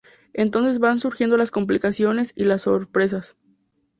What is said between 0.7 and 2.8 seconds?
van surgiendo las complicaciones y las